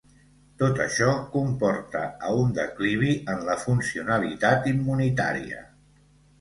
Tot 0.61 0.79
això, 0.85 1.09
comporta 1.35 2.01
a 2.29 2.33
un 2.45 2.57
declivi 2.57 3.13
en 3.35 3.47
la 3.53 3.61
funcionalitat 3.67 4.69
immunitària. 4.75 5.65